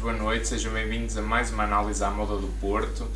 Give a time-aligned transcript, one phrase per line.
[0.00, 3.08] boa noite, sejam bem-vindos a mais uma análise à moda do Porto.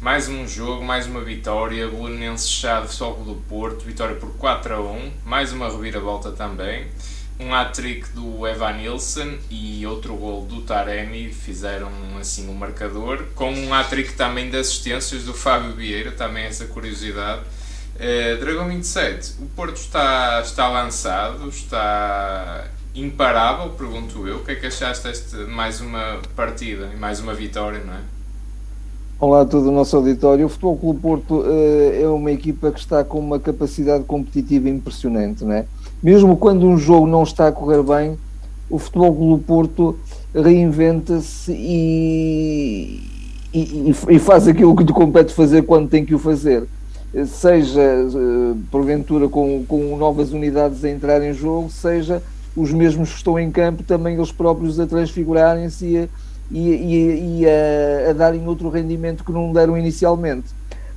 [0.00, 4.80] Mais um jogo, mais uma vitória, Bolonense Chade, Sol do Porto, vitória por 4 a
[4.80, 6.88] 1, mais uma reviravolta também.
[7.38, 13.52] Um hat-trick do Evan Nilsson e outro gol do Taremi fizeram assim um marcador, com
[13.54, 17.42] um hat-trick também de assistências do Fábio Vieira, também essa curiosidade.
[17.94, 24.36] Uh, Dragão 27, o Porto está, está lançado, está imparável, pergunto eu.
[24.36, 28.00] O que é que achaste de mais uma partida e mais uma vitória, não é?
[29.18, 30.46] Olá a todo o nosso auditório.
[30.46, 35.44] O Futebol Clube Porto uh, é uma equipa que está com uma capacidade competitiva impressionante,
[35.44, 35.66] não é?
[36.02, 38.18] Mesmo quando um jogo não está a correr bem,
[38.68, 39.98] o Futebol Clube Porto
[40.34, 43.00] reinventa-se e,
[43.52, 46.66] e, e, faz aquilo que lhe compete fazer quando tem que o fazer.
[47.26, 52.20] Seja uh, porventura com, com novas unidades a entrar em jogo, seja
[52.56, 56.08] os mesmos que estão em campo também eles próprios a transfigurarem-se e, a,
[56.50, 60.48] e, e, a, a, darem outro rendimento que não deram inicialmente.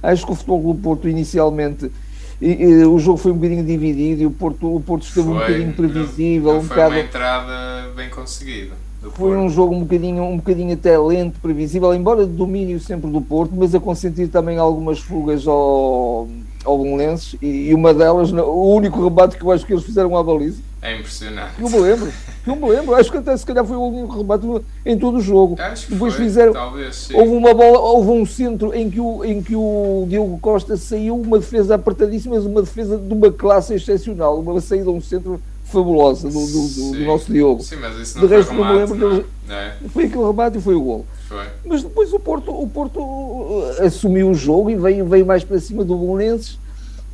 [0.01, 1.91] Acho que o Futebol Clube Porto inicialmente
[2.39, 5.39] e, o jogo foi um bocadinho dividido e o Porto, o Porto esteve foi, um
[5.39, 6.47] bocadinho previsível.
[6.47, 8.86] Não, não um foi bocado, uma entrada bem conseguida.
[9.13, 13.21] Foi um jogo um bocadinho, um bocadinho até lento, previsível, embora de domínio sempre do
[13.21, 16.27] Porto, mas a consentir também algumas fugas ao,
[16.63, 20.15] ao Belenenses e, e uma delas, o único rebate que eu acho que eles fizeram
[20.15, 21.59] à baliza é impressionante.
[21.59, 22.13] Eu me lembro,
[22.45, 22.95] eu me lembro.
[22.95, 25.55] Acho que até se calhar foi o único remate em todo o jogo.
[25.59, 26.53] Acho que Depois foi, fizeram.
[26.53, 27.09] Talvez.
[27.13, 31.19] Houve uma bola, houve um centro em que, o, em que o Diogo Costa saiu,
[31.19, 35.41] uma defesa apertadíssima, mas uma defesa de uma classe excepcional, uma saída um centro
[35.71, 37.61] fabulosa do, do, do, do nosso Diogo.
[37.61, 39.55] Sim, mas isso não de resto, remate, não me lembro não.
[39.55, 39.73] É.
[39.89, 41.05] foi aquele remate e foi o gol.
[41.27, 41.45] Foi.
[41.65, 45.59] Mas depois o Porto, o Porto uh, assumiu o jogo e veio, veio mais para
[45.59, 46.57] cima do Belenenses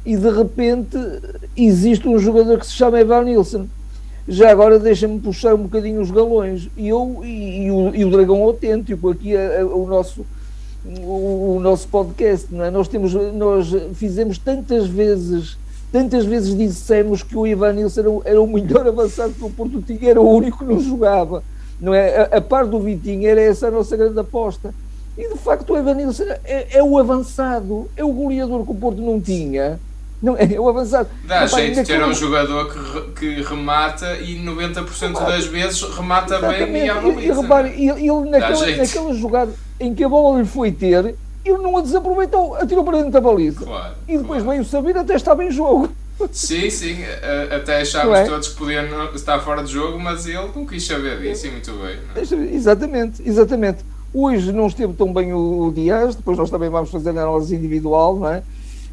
[0.06, 0.98] e de repente
[1.56, 3.68] existe um jogador que se chama Evan Nilsson
[4.28, 6.70] já agora deixa-me puxar um bocadinho os galões.
[6.78, 10.26] E eu e, e, o, e o Dragão Autêntico, aqui o nosso
[10.86, 12.70] o, o, nosso podcast, não é?
[12.70, 15.58] Nós temos, nós fizemos tantas vezes,
[15.94, 19.80] tantas vezes dissemos que o Ivan Nilsson era, era, o melhor avançado que o Porto
[19.80, 21.44] tinha, era o único que não jogava,
[21.80, 22.24] não é?
[22.24, 24.74] A, a par do Vitinho era essa a nossa grande aposta.
[25.16, 28.76] E de facto o Ivan Nilsson é, é o avançado, é o goleador que o
[28.76, 29.80] Porto não tinha
[30.24, 31.10] não, é o avançado.
[31.26, 36.38] Dá Rapaz, jeito de ter um jogador que, que remata e 90% das vezes remata
[36.38, 36.72] Exatamente.
[36.72, 37.24] bem e.
[37.24, 41.16] E, e repare, ele, ele naquela, naquela jogada em que a bola lhe foi ter,
[41.46, 43.66] ele não a desaproveitou, atirou para dentro da baliza.
[43.66, 44.50] Claro, e depois claro.
[44.50, 45.90] veio o saber até estava em jogo.
[46.32, 46.98] Sim, sim,
[47.54, 48.26] até achávamos é?
[48.26, 51.72] todos que podiam estar fora de jogo, mas ele não quis saber disso e muito
[51.74, 51.98] bem.
[52.16, 52.56] É?
[52.56, 53.80] Exatamente, exatamente.
[54.14, 58.18] Hoje não esteve tão bem o, o Dias, depois nós também vamos fazer análise individual,
[58.18, 58.44] não é?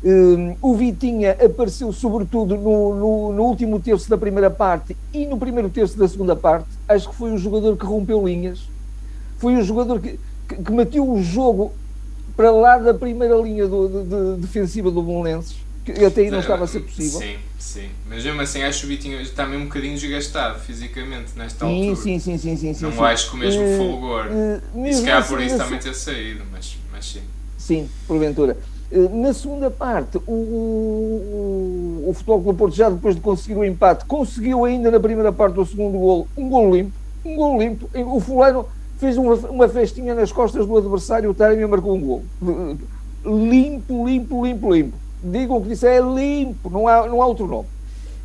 [0.02, 5.36] Um, o Vitinha apareceu sobretudo no, no, no, último terço da primeira parte e no
[5.36, 6.66] primeiro terço da segunda parte.
[6.88, 8.66] Acho que foi o jogador que rompeu linhas,
[9.36, 10.18] foi o jogador que,
[10.48, 11.72] que, que meteu o jogo
[12.40, 16.40] para lá da primeira linha do, de, de, defensiva do Belenenses, que até aí não
[16.40, 17.20] estava a ser possível.
[17.20, 17.90] Sim, sim.
[18.08, 21.88] Mas mesmo assim acho que o Vitinho está mesmo um bocadinho desgastado fisicamente nesta sim,
[21.90, 21.96] altura.
[21.96, 22.72] Sim, sim, sim, sim.
[22.72, 23.02] sim não sim.
[23.02, 24.26] acho que o mesmo uh, fulgor.
[24.28, 27.20] Uh, e se calhar por isso também ter saído, mas, mas sim.
[27.58, 28.56] Sim, porventura.
[28.90, 34.06] Na segunda parte, o, o, o Futebol Clube Porto, já depois de conseguir o empate,
[34.06, 37.90] conseguiu ainda na primeira parte do segundo golo um golo limpo, um golo limpo.
[37.94, 38.66] O fulano
[39.00, 42.24] fez uma, uma festinha nas costas do adversário, o Taremi marcou um golo.
[43.24, 44.96] Limpo, limpo, limpo, limpo.
[45.22, 47.68] Digam o que disse, é limpo, não há, não há outro nome.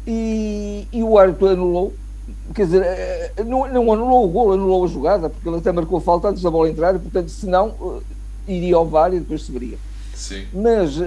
[0.06, 1.94] E, e o árbitro anulou,
[2.54, 6.28] quer dizer, não, não anulou o golo, anulou a jogada, porque ele até marcou falta
[6.28, 8.02] antes da bola entrar, portanto, senão
[8.48, 9.78] iria ao VAR e depois se veria.
[10.14, 10.46] Sim.
[10.54, 11.04] Mas uh,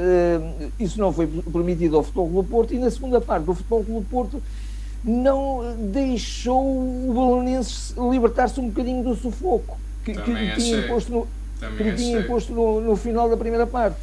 [0.79, 4.07] isso não foi permitido ao Futebol Clube Porto e na segunda parte o Futebol Clube
[4.11, 4.43] Porto
[5.05, 11.29] não deixou o Belenenses libertar-se um bocadinho do sufoco que, que lhe tinha imposto, no,
[11.77, 13.97] que tinha imposto no, no, final da primeira parte.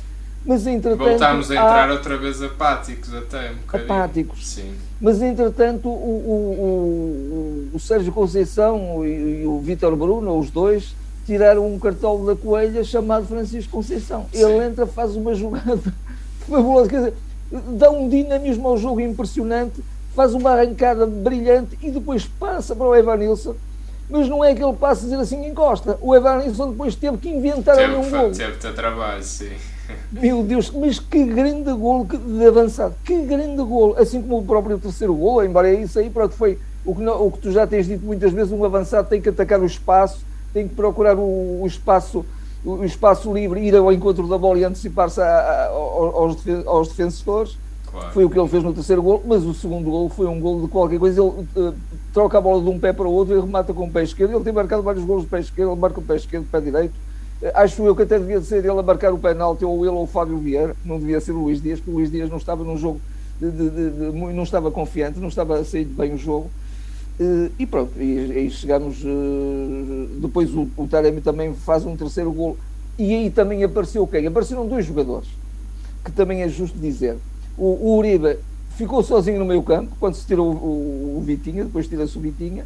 [0.46, 1.10] Mas entretanto.
[1.10, 1.94] Voltámos a entrar há...
[1.94, 3.92] outra vez apáticos até um bocadinho.
[3.92, 4.48] Apáticos.
[4.48, 4.74] Sim.
[5.02, 10.96] Mas entretanto o, o, o, o Sérgio Conceição e, e o Vítor Bruno, os dois,
[11.26, 14.28] tiraram um cartão da coelha chamado Francisco Conceição.
[14.32, 14.44] Sim.
[14.44, 15.80] Ele entra, faz uma jogada
[16.48, 17.14] fabulosa, quer dizer,
[17.78, 19.84] dá um dinamismo ao jogo impressionante,
[20.16, 23.56] faz uma arrancada brilhante e depois passa para o Evanilson.
[24.10, 25.98] Mas não é que ele passe a dizer assim encosta.
[26.02, 28.32] O Evanilson depois teve que inventar teve, um gol.
[28.32, 29.52] Teve ter trabalho, sim.
[30.12, 34.80] Meu Deus, mas que grande gol de avançado, que grande gol, assim como o próprio
[34.80, 37.68] terceiro gol, embora é isso aí, pronto, foi o que, não, o que tu já
[37.68, 41.62] tens dito muitas vezes, um avançado tem que atacar o espaço, tem que procurar o,
[41.62, 42.26] o espaço
[42.66, 47.58] o espaço livre, ir ao encontro da bola e antecipar-se aos, aos defensores.
[47.96, 48.12] Claro.
[48.12, 50.62] Foi o que ele fez no terceiro gol, mas o segundo gol foi um gol
[50.62, 51.22] de qualquer coisa.
[51.22, 51.74] Ele uh,
[52.14, 54.36] troca a bola de um pé para o outro e remata com o pé esquerdo.
[54.36, 56.94] Ele tem marcado vários gols de pé esquerdo, ele marca o pé esquerdo, pé direito.
[57.42, 60.04] Uh, acho eu que até devia ser ele a marcar o penalti, ou ele ou
[60.04, 62.66] o Fábio Vieira, não devia ser o Luís Dias, porque o Luís Dias não estava
[62.66, 63.00] num jogo,
[63.40, 66.52] de, de, de, não estava confiante, não estava a sair bem o jogo.
[67.18, 68.98] Uh, e pronto, e chegamos.
[70.20, 72.58] depois o, o Taremi também faz um terceiro gol.
[73.00, 74.28] E aí também apareceu quem?
[74.28, 75.30] Apareceram dois jogadores,
[76.04, 77.16] que também é justo dizer
[77.58, 78.38] o, o Uribe
[78.78, 82.22] ficou sozinho no meio campo, quando se tirou o, o, o Vitinha, depois tira-se o
[82.22, 82.66] Vitinha,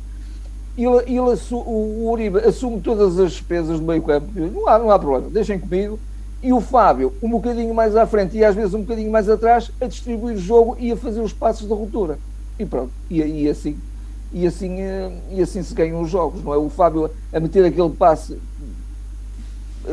[0.78, 4.98] ele, ele o Uribe assume todas as despesas do meio campo, não há, não há
[4.98, 6.00] problema, deixem comigo,
[6.42, 9.72] e o Fábio um bocadinho mais à frente e às vezes um bocadinho mais atrás
[9.82, 12.18] a distribuir o jogo e a fazer os passos de ruptura.
[12.58, 13.78] E pronto, e, e assim
[14.32, 16.58] e assim, eh, e assim se ganham os jogos, não é?
[16.58, 18.38] O Fábio a meter aquele passe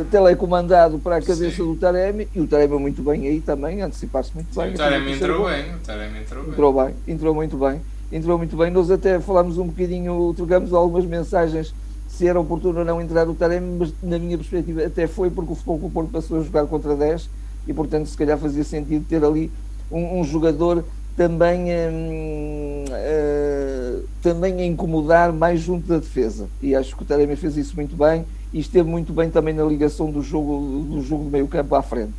[0.04, 1.64] telecomandado para a cabeça Sim.
[1.64, 4.75] do Taremi e o Taremi muito bem aí também, antecipar-se muito Sim, bem.
[4.75, 6.52] O Taremi entrou bem, o Taremi entrou bem.
[6.52, 7.81] Entrou bem, entrou muito bem,
[8.12, 8.70] entrou muito bem.
[8.70, 11.75] Nós até falámos um bocadinho, trocamos algumas mensagens
[12.08, 15.52] se era oportuno ou não entrar o Taremi, mas na minha perspectiva até foi porque
[15.52, 17.28] o Futebol Clube Porto passou a jogar contra 10
[17.66, 19.50] e portanto se calhar fazia sentido ter ali
[19.90, 20.84] um, um jogador
[21.16, 27.37] também, hum, uh, também a incomodar mais junto da defesa e acho que o Taremi
[27.37, 28.25] fez isso muito bem
[28.56, 31.82] e esteve muito bem também na ligação do jogo do jogo do meio campo à
[31.82, 32.14] frente.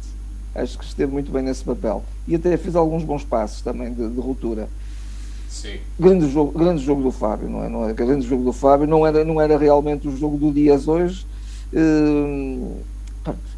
[0.54, 2.04] Acho que esteve muito bem nesse papel.
[2.28, 4.70] E até fez alguns bons passos também de, de ruptura.
[5.50, 5.80] Sim.
[6.00, 7.70] Grande jogo, grande jogo do Fábio, não é?
[7.70, 7.94] Não é?
[7.94, 11.26] Grande jogo do Fábio, não era, não era realmente o jogo do Dias hoje.
[11.74, 12.76] Uh,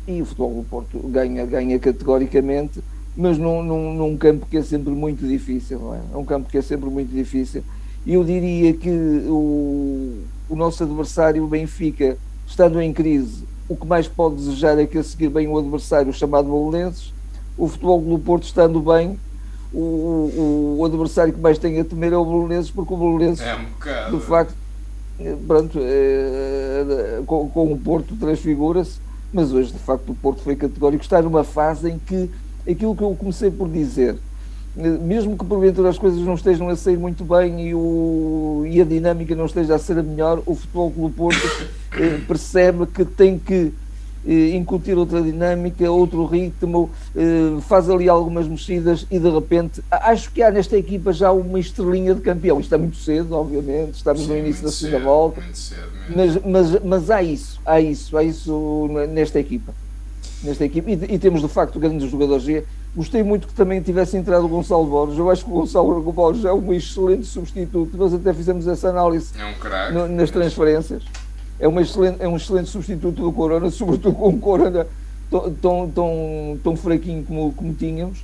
[0.07, 2.81] e o futebol do Porto ganha, ganha categoricamente,
[3.15, 5.99] mas num, num, num, campo que é sempre muito difícil, não é?
[6.13, 7.61] É um campo que é sempre muito difícil.
[8.07, 12.17] Eu diria que o, o nosso adversário, o Benfica,
[12.49, 16.11] estando em crise, o que mais pode desejar é que a seguir bem o adversário
[16.11, 17.13] chamado Belenenses,
[17.57, 19.19] o futebol do Porto estando bem,
[19.71, 23.45] o, o, o, adversário que mais tem a temer é o Belenenses, porque o Belenenses,
[23.45, 24.55] é um de facto,
[25.47, 28.99] pronto, é, com, com o Porto transfigura-se,
[29.31, 32.31] mas hoje, de facto, o Porto foi categórico, está numa fase em que
[32.67, 34.17] aquilo que eu comecei por dizer,
[34.75, 38.85] mesmo que porventura as coisas não estejam a sair muito bem e, o, e a
[38.85, 41.67] dinâmica não esteja a ser a melhor, o Futebol Clube Porto eh,
[42.27, 43.73] percebe que tem que
[44.25, 50.31] eh, incutir outra dinâmica, outro ritmo, eh, faz ali algumas mexidas e de repente acho
[50.31, 52.59] que há nesta equipa já uma estrelinha de campeão.
[52.59, 55.41] Isto é muito cedo, obviamente, estamos Sim, no início da segunda cedo, volta,
[56.15, 59.73] mas, mas, mas há isso, há isso, há isso nesta equipa.
[60.43, 62.45] Nesta equipa, e, e temos de facto grandes jogadores
[62.95, 65.17] Gostei muito que também tivesse entrado o Gonçalo Borges.
[65.17, 67.95] Eu acho que o Gonçalo Borges é um excelente substituto.
[67.95, 69.53] Nós até fizemos essa análise é um
[70.07, 71.03] nas transferências.
[71.03, 71.18] É,
[71.67, 74.87] uma excelente, é um excelente substituto do Corona, sobretudo com o Corona
[75.29, 78.23] tão, tão, tão, tão fraquinho como, como tínhamos.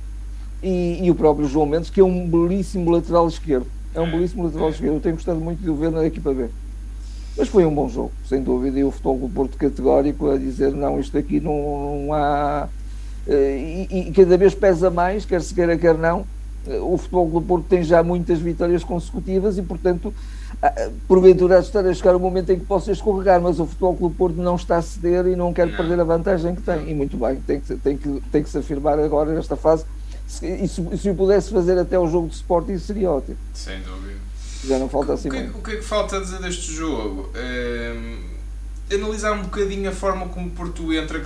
[0.62, 3.66] E, e, o próprio João Mendes, que é um belíssimo lateral esquerdo.
[3.94, 4.94] É um belíssimo lateral esquerdo.
[4.94, 6.48] Eu tenho gostado muito de o ver na equipa B.
[7.36, 8.78] Mas foi um bom jogo, sem dúvida.
[8.78, 11.52] E o futebol do Porto categórico a dizer: não, isto aqui não,
[12.06, 12.68] não há
[13.26, 16.24] eh, e, e, cada vez pesa mais, quer se queira, quer não.
[16.66, 20.14] Eh, o Futebol do Porto tem já muitas vitórias consecutivas e, portanto,
[21.06, 24.36] porventura estar a chegar o momento em que possa escorregar, mas o Futebol Clube Porto
[24.36, 26.90] não está a ceder e não quer perder a vantagem que tem.
[26.90, 29.84] E muito bem, tem que, tem que, tem que se afirmar agora nesta fase.
[30.42, 33.36] E se, se o pudesse fazer até o jogo de Sporting seria ótimo.
[33.54, 34.18] Sem dúvida.
[34.64, 35.58] Já não falta assim o que, muito.
[35.58, 37.30] O que é que falta dizer deste jogo?
[37.36, 38.18] Um,
[38.92, 41.20] analisar um bocadinho a forma como o Porto entra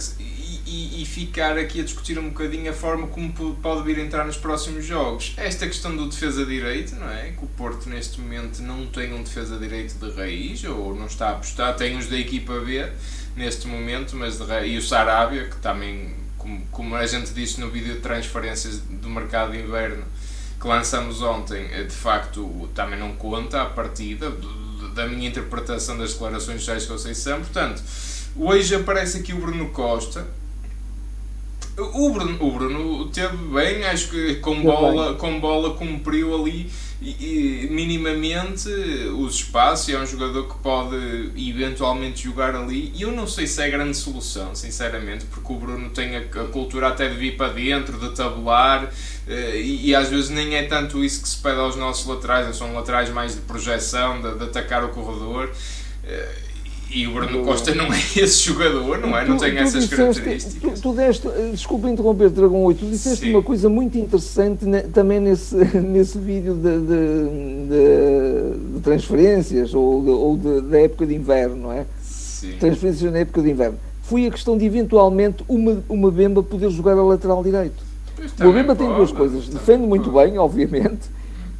[0.70, 4.24] e, e, ficar aqui a discutir um bocadinho a forma como pode vir a entrar
[4.24, 5.34] nos próximos jogos.
[5.36, 7.32] Esta questão do defesa-direito, não é?
[7.32, 11.32] Que o Porto neste momento não tem um defesa-direito de raiz ou não está a
[11.32, 12.88] apostar, tem os da equipa B
[13.36, 17.94] neste momento, mas e o Sarabia, que também, como, como a gente disse no vídeo
[17.94, 20.04] de transferências do mercado de inverno
[20.60, 24.30] que lançamos ontem, eh, de facto também não conta a partida,
[24.94, 27.82] da minha interpretação das declarações de Jair Conceição, portanto.
[28.36, 30.26] Hoje aparece aqui o Bruno Costa,
[31.78, 37.64] o Bruno, o Bruno teve bem, acho que com bola, com bola cumpriu ali e,
[37.64, 38.68] e, minimamente
[39.16, 39.88] os espaços.
[39.88, 40.96] É um jogador que pode
[41.36, 42.92] eventualmente jogar ali.
[42.94, 46.48] E eu não sei se é grande solução, sinceramente, porque o Bruno tem a, a
[46.48, 48.92] cultura até de vir para dentro, de tabular,
[49.26, 52.54] eh, e, e, às vezes nem é tanto isso que se pede aos nossos laterais.
[52.54, 55.50] São laterais mais de projeção, de, de atacar o corredor.
[56.92, 59.24] E o Bruno Costa não é esse jogador, não é?
[59.24, 60.80] Tu, não tem essas disseste, características.
[60.80, 63.30] Tu, tu deste, desculpa interromper, Dragão 8, tu disseste Sim.
[63.30, 70.04] uma coisa muito interessante ne, também nesse, nesse vídeo de, de, de, de transferências ou,
[70.04, 71.86] ou da época de inverno, não é?
[72.02, 72.56] Sim.
[72.58, 73.78] Transferências na época de inverno.
[74.02, 77.90] Foi a questão de eventualmente uma, uma Bemba poder jogar a lateral direito.
[78.40, 79.48] O Mbemba tem duas coisas.
[79.48, 81.08] Defende muito bem, obviamente,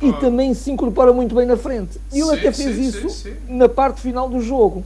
[0.03, 2.01] e também se incorpora muito bem na frente.
[2.13, 4.83] E ele até fez isso na parte final do jogo.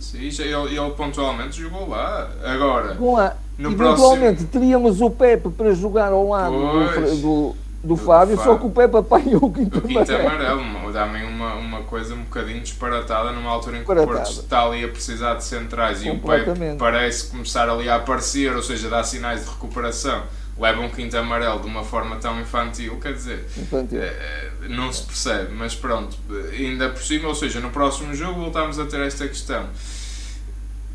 [0.00, 0.42] Sim, sim.
[0.42, 2.30] Ele, ele pontualmente jogou lá.
[2.44, 3.36] Agora, lá.
[3.58, 4.48] No Eventualmente próximo...
[4.52, 8.70] teríamos o Pepe para jogar ao lado do, do, do, Fábio, Fábio, só que o
[8.70, 10.92] Pepe apanhou o quinto, o quinto amarelo.
[10.92, 14.84] Dá-me uma, uma coisa um bocadinho disparatada numa altura em que o Porto está ali
[14.84, 19.02] a precisar de centrais e o Pepe parece começar ali a aparecer, ou seja, dá
[19.02, 20.22] sinais de recuperação
[20.58, 24.02] leva um quinto amarelo de uma forma tão infantil, quer dizer, infantil.
[24.02, 26.16] É, não se percebe, mas pronto,
[26.52, 29.68] ainda por cima, ou seja, no próximo jogo voltamos a ter esta questão.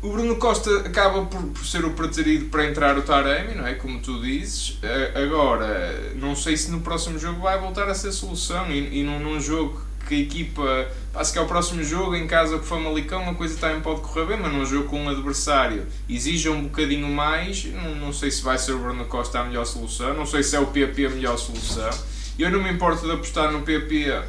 [0.04, 3.72] O Bruno Costa acaba por, por ser o preterido para entrar o Taremi, não é?
[3.72, 4.78] Como tu dizes.
[5.14, 9.18] Agora, não sei se no próximo jogo vai voltar a ser solução e, e num,
[9.18, 10.88] num jogo que a equipa.
[11.10, 14.02] Pá, que é o próximo jogo em casa com o Famalicão, a coisa também pode
[14.02, 17.64] correr bem, mas num jogo com um adversário exija um bocadinho mais.
[17.64, 20.54] Não, não sei se vai ser o Bruno Costa a melhor solução, não sei se
[20.54, 21.90] é o PP a melhor solução.
[22.38, 24.22] Eu não me importo de apostar no PP,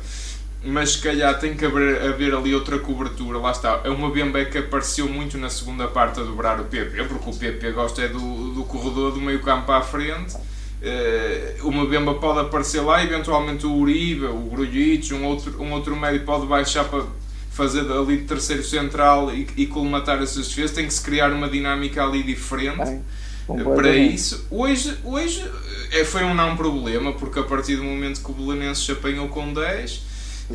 [0.63, 3.39] mas se calhar tem que haver, haver ali outra cobertura.
[3.39, 7.03] Lá está, é uma Bembe que apareceu muito na segunda parte a dobrar o PP,
[7.05, 10.35] porque o PP gosta é do, do corredor do meio campo à frente
[10.85, 15.95] Uh, uma Bemba pode aparecer lá, eventualmente o Uribe, o Grujic, um outro, um outro
[15.95, 17.03] médio pode baixar para
[17.49, 20.75] fazer ali de terceiro central e, e colmatar essas defesas.
[20.75, 23.01] Tem que se criar uma dinâmica ali diferente.
[23.47, 25.43] Para isso, hoje, hoje
[25.91, 29.27] é, foi um não problema, porque a partir do momento que o Belenenses se apanhou
[29.27, 30.01] com 10,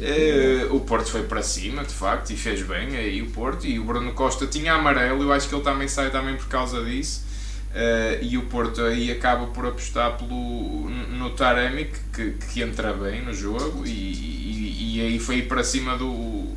[0.00, 3.66] eh, o Porto foi para cima, de facto, e fez bem aí o Porto.
[3.66, 6.84] E o Bruno Costa tinha amarelo, eu acho que ele também sai também por causa
[6.84, 7.28] disso.
[7.70, 13.22] Uh, e o Porto aí acaba por apostar pelo, no Taremi que, que entra bem
[13.22, 16.48] no jogo e, e, e aí foi para cima do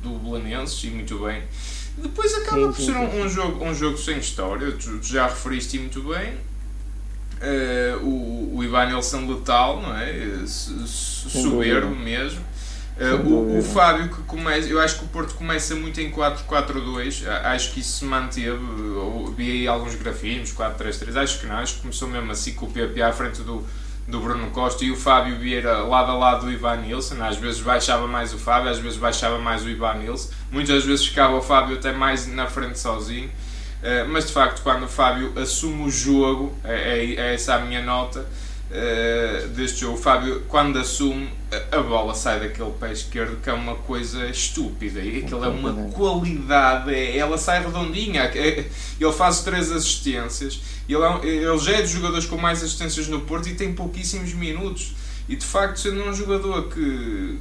[0.00, 1.42] do Belenenses e muito bem
[2.02, 5.26] depois acaba sim, por ser um, um, jogo, um jogo sem história tu, tu já
[5.26, 6.34] referiste muito bem.
[7.40, 10.44] Uh, o, o Ivan Nelson letal não é?
[10.46, 12.40] soberbo mesmo.
[12.98, 17.28] Uh, o, o, Fábio que começa, eu acho que o Porto começa muito em 4-4-2,
[17.44, 18.58] acho que isso se manteve,
[19.36, 22.70] vi aí alguns grafismos, 4-3-3, acho que não, acho que começou mesmo assim com o
[22.72, 23.64] PP à frente do,
[24.08, 27.60] do Bruno Costa e o Fábio Vieira lado a lado do Ivan Nilsson, às vezes
[27.60, 31.42] baixava mais o Fábio, às vezes baixava mais o Ivan Nilsson, muitas vezes ficava o
[31.42, 35.90] Fábio até mais na frente sozinho, uh, mas de facto quando o Fábio assume o
[35.90, 38.26] jogo, é, é, é essa a minha nota,
[38.70, 39.98] uh, deste jogo.
[39.98, 41.30] O Fábio, quando assume,
[41.72, 45.00] a bola sai daquele pé esquerdo que é uma coisa estúpida.
[45.00, 48.22] E aquilo é uma qualidade, é, ela sai redondinha.
[48.22, 48.66] É,
[49.00, 50.60] ele faz três assistências.
[50.88, 54.32] Ele, é, ele já é dos jogadores com mais assistências no Porto e tem pouquíssimos
[54.34, 54.94] minutos.
[55.28, 57.38] E de facto, sendo um jogador que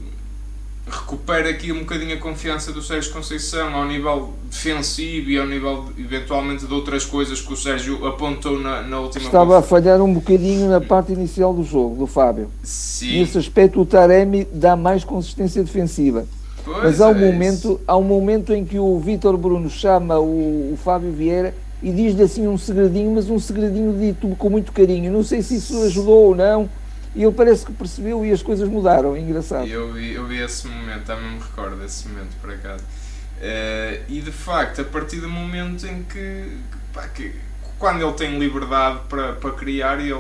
[0.90, 5.86] recupera aqui um bocadinho a confiança do Sérgio Conceição ao nível defensivo e ao nível
[5.98, 10.14] eventualmente de outras coisas que o Sérgio apontou na, na última Estava a falhar um
[10.14, 12.50] bocadinho na parte inicial do jogo, do Fábio.
[12.64, 13.20] Sim.
[13.20, 16.26] Nesse aspecto o Taremi dá mais consistência defensiva.
[16.64, 20.20] Pois Mas há um, é momento, há um momento em que o Vítor Bruno chama
[20.20, 21.54] o, o Fábio Vieira
[21.84, 25.12] e diz-lhe assim um segredinho, mas um segredinho dito com muito carinho.
[25.12, 26.70] Não sei se isso ajudou ou não
[27.18, 29.68] e ele parece que percebeu e as coisas mudaram, é engraçado.
[29.68, 32.84] Eu vi, eu vi esse momento, também me recordo desse momento, por acaso.
[32.84, 36.58] Uh, e de facto, a partir do momento em que,
[36.94, 37.34] pá, que
[37.80, 40.12] quando ele tem liberdade para, para criar, ele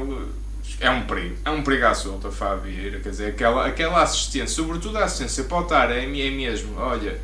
[0.79, 4.97] é um perigo, é um perigo à solta, Fábio quer dizer, aquela, aquela assistência, sobretudo
[4.97, 7.21] a assistência para o Taremi é mesmo, olha,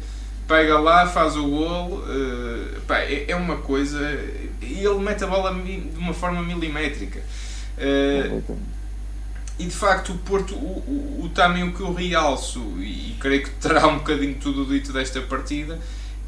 [0.47, 3.99] pega lá, faz o golo, uh, pá, é, é, uma coisa,
[4.61, 7.21] e ele mete a bola de uma forma milimétrica.
[7.75, 8.72] Uh,
[9.59, 13.43] e de facto o Porto, o, o, o, também o que eu realço, e creio
[13.43, 15.79] que terá um bocadinho tudo dito desta partida,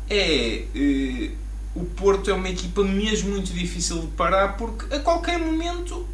[0.10, 1.32] é eh,
[1.76, 6.08] o Porto é uma equipa mesmo muito difícil de parar porque a qualquer momento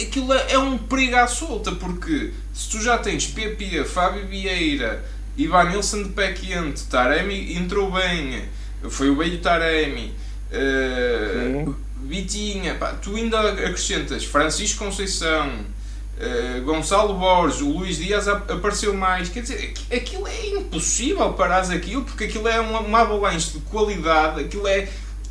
[0.00, 5.04] aquilo é, é um perigo à solta, porque se tu já tens Pepe, Fábio Vieira,
[5.36, 8.44] Ivan Nilsson de pé quente, Taremi entrou bem,
[8.88, 10.14] foi o velho Taremi,
[10.52, 15.50] uh, Vitinha, pá, tu ainda acrescentas Francisco Conceição,
[16.18, 19.28] Uh, Gonçalo Borges, o Luís Dias apareceu mais.
[19.28, 24.40] Quer dizer, aquilo é impossível parares aquilo, porque aquilo é uma, uma avalanche de qualidade,
[24.40, 24.88] aquilo é.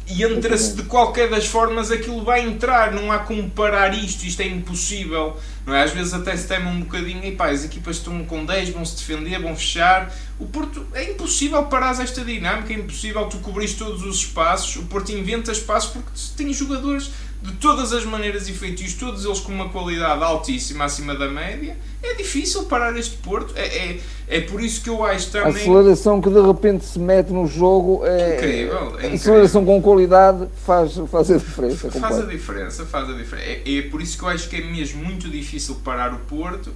[0.10, 4.42] E entra-se de qualquer das formas, aquilo vai entrar, não há como parar isto, isto
[4.42, 5.38] é impossível.
[5.66, 5.84] Não é?
[5.84, 8.86] Às vezes até se tema um bocadinho, e pá, as equipas estão com 10, vão
[8.86, 10.10] se defender, vão fechar.
[10.40, 14.78] O Porto, é impossível parar esta dinâmica, é impossível tu cobrir todos os espaços.
[14.78, 19.40] O Porto inventa espaços porque tem jogadores de todas as maneiras e feitios, todos eles
[19.40, 23.54] com uma qualidade altíssima acima da média, é difícil parar este Porto.
[23.56, 25.54] É, é, é por isso que eu acho também.
[25.54, 28.36] A aceleração que de repente se mete no jogo é.
[28.36, 28.78] Incrível.
[28.78, 29.12] É incrível.
[29.12, 31.92] A aceleração com qualidade faz, faz a diferença.
[31.92, 33.48] Faz a diferença, faz a diferença.
[33.48, 36.72] É, é por isso que eu acho que é mesmo muito difícil parar o Porto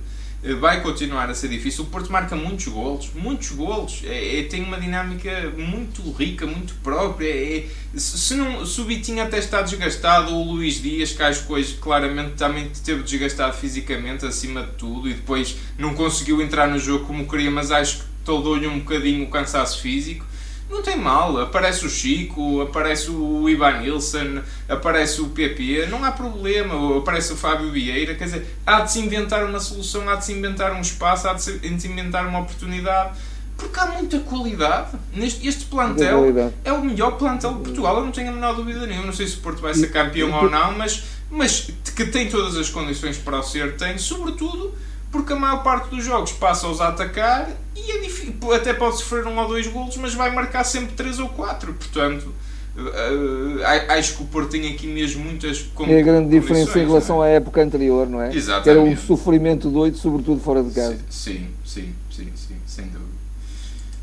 [0.60, 1.84] vai continuar a ser difícil.
[1.84, 4.02] O Porto marca muitos golos, muitos golos.
[4.04, 7.28] É, é tem uma dinâmica muito rica, muito própria.
[7.28, 11.22] É, é se, não, se o Vitinho até está desgastado, ou o Luís Dias, que
[11.22, 16.68] acho que claramente também esteve desgastado fisicamente acima de tudo e depois não conseguiu entrar
[16.68, 20.26] no jogo como queria, mas acho que toldou-lhe um bocadinho o cansaço físico.
[20.72, 26.14] Não tem mal, aparece o Chico, aparece o Ivan Nilsson, aparece o PP, não há
[26.14, 30.24] problema, aparece o Fábio Vieira, quer dizer, há de se inventar uma solução, há de
[30.24, 33.20] se inventar um espaço, há de se inventar uma oportunidade,
[33.58, 34.98] porque há muita qualidade.
[35.14, 36.24] Neste, este plantel
[36.64, 39.28] é o melhor plantel de Portugal, eu não tenho a menor dúvida nenhuma, não sei
[39.28, 43.18] se o Porto vai ser campeão ou não, mas, mas que tem todas as condições
[43.18, 44.74] para o ser, tem, sobretudo
[45.12, 49.28] porque a maior parte dos jogos passa-os a atacar e é difícil, até pode sofrer
[49.28, 51.74] um ou dois golos, mas vai marcar sempre três ou quatro.
[51.74, 52.34] Portanto,
[52.78, 57.24] uh, acho que o Porto tem aqui mesmo muitas É a grande diferença em relação
[57.24, 57.28] é?
[57.28, 58.34] à época anterior, não é?
[58.34, 58.70] Exatamente.
[58.70, 60.98] Era um sofrimento doido, sobretudo fora de casa.
[61.10, 63.22] Sim, sim, sim, sim, sem dúvida.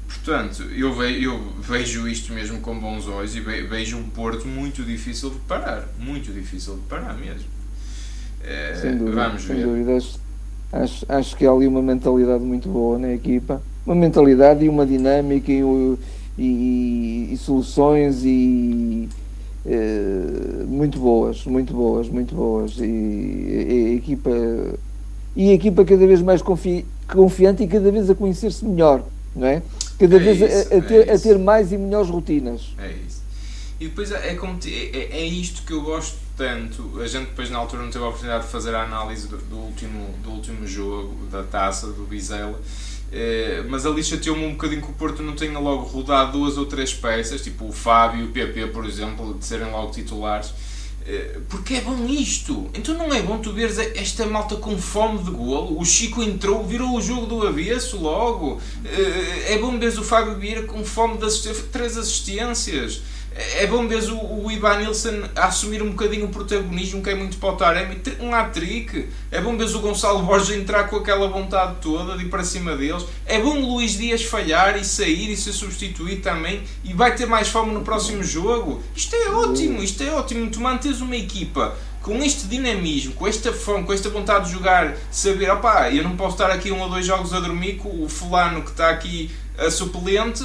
[0.06, 4.82] Portanto, eu vejo, eu vejo isto mesmo com bons olhos e vejo um Porto muito
[4.82, 5.88] difícil de parar.
[5.98, 7.48] Muito difícil de parar mesmo.
[8.44, 9.64] É, sem dúvida, vamos sem ver.
[9.64, 10.27] Dúvidas
[10.72, 14.84] Acho, acho que há ali uma mentalidade muito boa na equipa, uma mentalidade e uma
[14.84, 15.62] dinâmica e,
[16.38, 19.08] e, e soluções e
[19.64, 24.30] eh, muito boas, muito boas, muito boas e, e, a equipa
[25.34, 29.46] e a equipa cada vez mais confi, confiante e cada vez a conhecer-se melhor, não
[29.46, 29.62] é?
[29.98, 32.75] Cada é vez isso, a, a, ter, é a ter mais e melhores rotinas.
[32.78, 33.22] É isso.
[33.80, 37.00] E depois é, é, é, é isto que eu gosto tanto.
[37.02, 39.57] A gente depois na altura não teve a oportunidade de fazer a análise do, do
[39.57, 42.59] último, do último jogo, da taça, do Bizela.
[43.11, 46.66] Eh, mas ali chateou-me um bocadinho que o Porto não tenha logo rodado duas ou
[46.66, 50.52] três peças, tipo o Fábio e o PP, por exemplo, de serem logo titulares.
[51.04, 52.71] Eh, porque é bom isto.
[52.75, 55.80] Então não é bom tu veres esta malta com fome de golo.
[55.80, 58.60] O Chico entrou, virou o jogo do avesso logo.
[58.84, 63.02] Eh, é bom ver o Fábio Vieira com fome de assistência, três assistências.
[63.40, 67.36] É bom ver o, o Ivan Nilsson assumir um bocadinho o protagonismo que é muito
[67.36, 69.08] para o Taremi, um hat-trick.
[69.30, 72.76] É bom ver o Gonçalo Borges entrar com aquela vontade toda de ir para cima
[72.76, 73.04] deles.
[73.24, 77.26] É bom o Luís Dias falhar e sair e ser substituído também e vai ter
[77.26, 78.82] mais fome no próximo jogo.
[78.96, 80.50] Isto é ótimo, isto é ótimo.
[80.50, 84.96] Tu mantes uma equipa com este dinamismo, com esta fome, com esta vontade de jogar,
[85.12, 88.08] saber, opá, eu não posso estar aqui um ou dois jogos a dormir com o
[88.08, 90.44] fulano que está aqui a suplente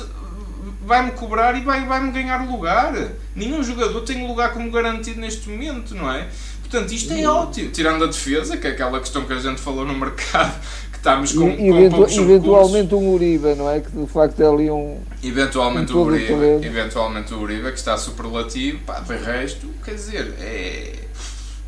[0.85, 2.93] vai-me cobrar e vai-me vai ganhar o lugar.
[3.35, 6.27] Nenhum jogador tem lugar como garantido neste momento, não é?
[6.61, 7.69] Portanto, isto é ótimo.
[7.69, 10.59] Tirando a defesa, que é aquela questão que a gente falou no mercado,
[10.91, 13.79] que estamos com, e, com eventu Eventualmente um Uribe, não é?
[13.79, 14.99] Que de facto é ali um.
[15.23, 20.33] Eventualmente um o Uribe, eventualmente o Uribe, que está superlativo, pá, de resto, quer dizer,
[20.39, 20.95] é.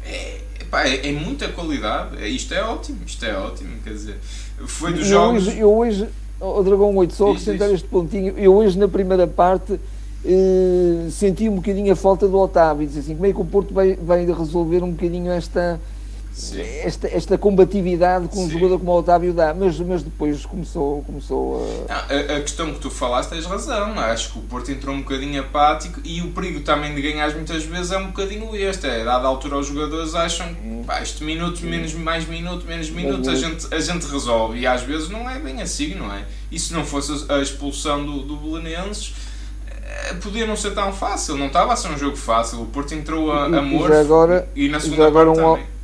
[0.07, 2.17] É, pá, é, é muita qualidade.
[2.21, 4.17] É, isto é ótimo, isto é ótimo, quer dizer.
[4.65, 5.47] Foi dos jogos.
[5.55, 6.07] Eu hoje
[6.45, 8.33] o Dragão 8, só acrescentar este pontinho.
[8.37, 9.79] Eu hoje, na primeira parte,
[10.25, 12.87] eh, senti um bocadinho a falta do Otávio.
[12.87, 15.79] Disse assim: como é que o Porto vai, vai resolver um bocadinho esta,
[16.83, 18.45] esta, esta combatividade com Sim.
[18.45, 19.53] um jogador como o Otávio dá?
[19.53, 21.93] Mas, mas depois começou, começou a...
[21.93, 22.35] a.
[22.35, 23.97] A questão que tu falaste, tens razão.
[23.97, 27.63] Acho que o Porto entrou um bocadinho apático e o perigo também de ganhar muitas
[27.63, 28.85] vezes é um bocadinho este.
[28.85, 33.29] É, dada a altura, os jogadores acham que este minuto, menos, mais minuto, menos minuto,
[33.29, 34.59] a gente, a gente resolve.
[34.59, 36.25] E às vezes não é bem assim, não é?
[36.51, 39.13] E se não fosse a expulsão do, do Belenenses
[39.85, 42.61] eh, podia não ser tão fácil, não estava a ser um jogo fácil.
[42.61, 45.74] O Porto entrou a, a e, agora, e na segunda agora um, também.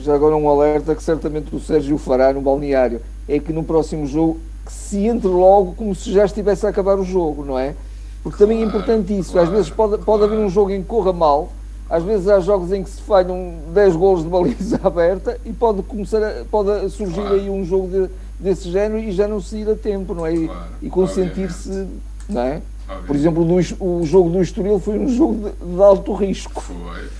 [0.00, 4.06] Já agora um alerta que certamente o Sérgio fará no balneário é que no próximo
[4.06, 7.74] jogo que se entre logo como se já estivesse a acabar o jogo, não é?
[8.22, 9.32] Porque claro, também é importante isso.
[9.32, 10.24] Claro, Às vezes pode, pode claro.
[10.24, 11.52] haver um jogo em que corra mal,
[11.88, 15.82] às vezes há jogos em que se falham 10 golos de baliza aberta e pode
[15.82, 19.68] começar a, pode surgir aí um jogo de, desse género e já não se ir
[19.68, 20.34] a tempo, não é?
[20.34, 20.50] E,
[20.82, 21.86] e consentir-se,
[22.28, 22.62] não é?
[23.06, 23.46] Por exemplo,
[23.80, 26.60] o jogo do Estoril foi um jogo de, de alto risco.
[26.60, 27.19] Foi.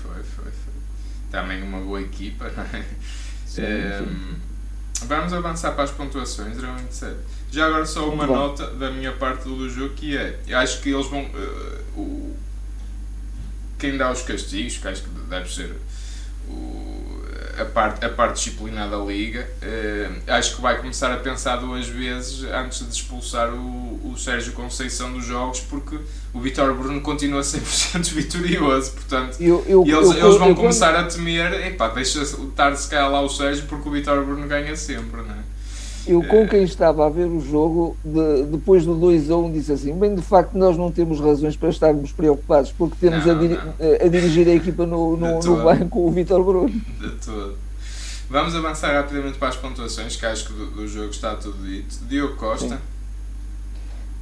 [1.31, 2.85] Também uma boa equipa, não é?
[3.47, 4.41] Sim, é sim.
[5.07, 7.19] Vamos avançar para as pontuações, realmente sério.
[7.51, 11.07] Já agora só uma nota da minha parte do jogo que é, acho que eles
[11.07, 11.25] vão.
[11.25, 12.37] Uh, uh,
[13.79, 15.75] quem dá os castigos, que acho que deve ser
[16.47, 17.00] o,
[17.61, 19.49] a, parte, a parte disciplinar da Liga.
[19.63, 24.53] Uh, acho que vai começar a pensar duas vezes antes de expulsar o, o Sérgio
[24.53, 25.99] Conceição dos jogos, porque
[26.33, 28.93] o Vitório Bruno continua 100% vitorioso.
[28.93, 33.11] Portanto, eu, eu, eles, eu, eles vão começar a temer: epá, deixa estar se calhar
[33.11, 35.40] lá o Sérgio, porque o Vitório Bruno ganha sempre, não é?
[36.07, 39.73] Eu, com quem estava a ver o jogo, de, depois do 2 a 1, disse
[39.73, 43.39] assim: bem, de facto, nós não temos razões para estarmos preocupados, porque temos não, a,
[43.39, 43.59] diri
[44.05, 46.69] a, dirigir a equipa no, no, no banco o Vitor Bruno.
[46.69, 47.55] De todo.
[48.31, 51.97] Vamos avançar rapidamente para as pontuações, que acho que do, do jogo está tudo dito.
[52.09, 52.77] Diogo Costa.
[52.77, 52.83] Sim.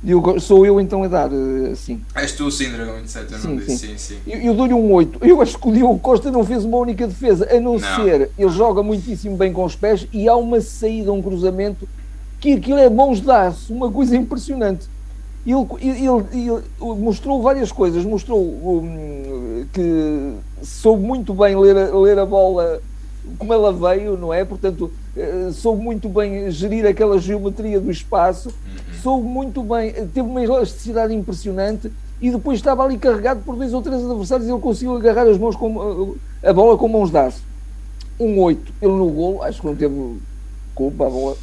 [0.05, 1.31] Eu, sou eu então a dar,
[1.73, 2.01] assim.
[2.15, 4.15] És tu sim, Dragão 27, eu não sim, disse, sim, sim.
[4.15, 4.31] sim.
[4.31, 5.19] Eu, eu dou-lhe um 8.
[5.23, 8.31] Eu acho que o Diogo Costa não fez uma única defesa, a não, não, ser,
[8.39, 11.89] ele joga muitíssimo bem com os pés e há uma saída, um cruzamento,
[12.41, 14.87] que aquilo é mãos de aço, uma coisa impressionante.
[15.45, 16.63] Ele, ele, ele,
[17.01, 22.81] mostrou várias coisas, mostrou um, que soube muito bem ler ler a bola
[23.39, 24.45] como ela veio, não é?
[24.45, 29.01] Portanto, uh, soube muito bem gerir aquela geometria do espaço, uhum.
[29.03, 33.83] soube muito bem, teve uma elasticidade impressionante e depois estava ali carregado por dois ou
[33.83, 37.43] três adversários e ele conseguiu agarrar as mãos com, a bola com mãos de aço.
[38.19, 40.17] Um 8, ele no golo, acho que não teve
[40.75, 41.37] culpa, a bola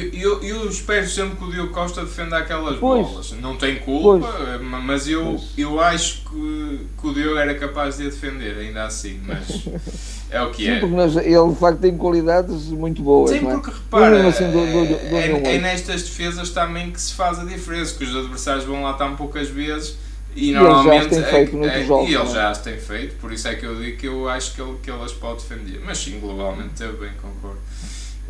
[0.00, 3.06] e eu, eu, espero sempre que o Diogo Costa defenda aquelas pois.
[3.06, 3.32] bolas.
[3.32, 4.60] Não tem culpa, pois.
[4.84, 9.20] mas eu, eu acho que, que o Diogo era capaz de a defender, ainda assim.
[9.26, 9.68] Mas
[10.30, 10.80] é o que Sim, é.
[10.80, 13.30] Porque nós, ele de facto tem qualidades muito boas.
[13.30, 13.52] Sim, é?
[13.52, 17.44] porque repara, assim, do, do, do, é, é, nestas defesas também que se faz a
[17.44, 19.98] diferença, que os adversários vão lá tão poucas vezes.
[20.34, 23.16] E, e normalmente eles já feito é, é, jogos, e ele já as tem feito,
[23.16, 25.42] por isso é que eu digo que eu acho que ele, que ele as pode
[25.42, 25.82] defender.
[25.84, 27.58] Mas sim, globalmente teve bem, concordo.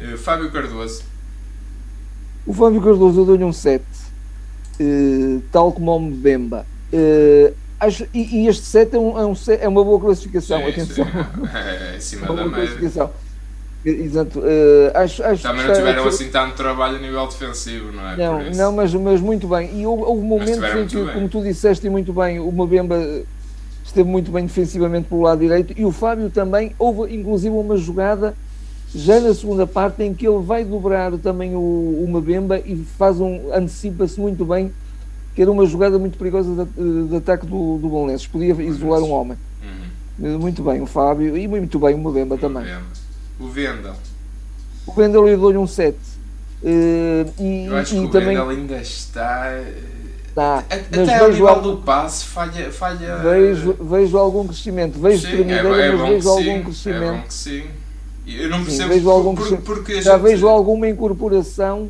[0.01, 1.12] Uh, Fábio Cardoso.
[2.47, 3.87] O Fábio Cardoso eu dou-lhe um 7, uh,
[4.81, 6.67] eh, tal como o Mbemba.
[6.93, 10.69] Uh, acho, e, e, este 7 é, um, é, um, é, uma boa classificação, sim,
[10.69, 11.05] atenção.
[11.05, 11.11] Sim.
[11.55, 13.11] É, é acima é da média.
[13.85, 14.39] Exato.
[14.39, 18.17] Uh, acho, acho Também não tiveram assim tanto trabalho a nível defensivo, não é?
[18.17, 19.81] Não, não mas, mas muito bem.
[19.81, 21.15] E houve, houve momentos em que, bem.
[21.15, 22.97] como tu disseste muito bem, o Mbemba
[23.85, 26.75] esteve muito bem defensivamente pelo lado direito e o Fábio também.
[26.79, 28.35] Houve inclusive uma jogada
[28.95, 33.21] já na segunda parte em que ele vai dobrar também o, o Mabemba e faz
[33.21, 34.73] um antecipa-se muito bem
[35.35, 39.11] que era uma jogada muito perigosa de, de ataque do, do Bolonenses, podia isolar um
[39.11, 39.39] homem.
[40.19, 40.39] Uhum.
[40.39, 42.65] muito bem o Fábio e muito bem o Mabemba também.
[43.41, 43.95] O Vendel
[44.87, 48.49] o Vendel eu dou-lhe um 7 uh, e, eu acho e que o também Vendel
[48.51, 49.59] ainda está
[50.35, 54.99] Tá, até ao nível do passe falha, falha vejo, vejo algum crescimento.
[54.99, 57.05] Vejo sim, é, é mas vejo algum sim, crescimento.
[57.05, 57.65] é que sim
[58.27, 60.23] eu não percebo Sim, vejo algum, por, porque já gente...
[60.23, 61.89] vejo alguma incorporação.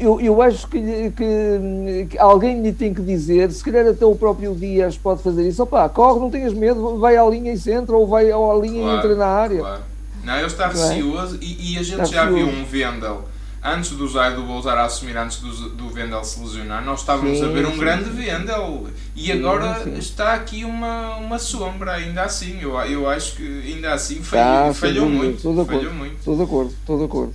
[0.00, 0.78] Eu, eu acho que,
[1.12, 5.48] que, que, alguém lhe tem que dizer, se calhar até o próprio Dias pode fazer
[5.48, 5.62] isso.
[5.62, 8.94] Opá, corre, não tenhas medo, vai à linha e centra, ou vai à linha claro,
[8.94, 9.60] e entra na área.
[9.60, 9.82] Claro.
[10.22, 10.68] Não, ele está é?
[10.68, 11.38] receoso é?
[11.44, 13.24] e, e, a gente está já viu um Vendel
[13.64, 17.44] antes do Zaido voltar a assumir, antes do, do Vendel se lesionar, nós estávamos sim,
[17.44, 18.10] a ver um sim, grande sim.
[18.10, 22.60] Vendel e agora está aqui uma, uma sombra, ainda assim.
[22.60, 25.36] Eu, eu acho que ainda assim falhou, ah, falhou muito.
[25.36, 26.18] Estou falhou muito.
[26.18, 27.34] Estou de acordo, estou de acordo.